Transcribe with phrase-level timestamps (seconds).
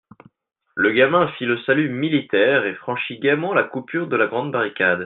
[0.73, 4.99] Le gamin fit le salut militaire et franchit gaîment la coupure de la grande barricade.